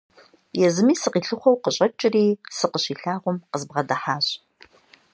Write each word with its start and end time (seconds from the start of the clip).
Езыми 0.67 0.95
сыкъилъыхъуэу 1.01 1.61
къыщӀэкӀри, 1.63 2.25
сыкъыщилъагъум, 2.57 3.37
къызбгъэдыхьащ. 3.51 4.27